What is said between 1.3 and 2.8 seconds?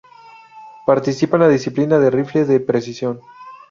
en la disciplina de rifle de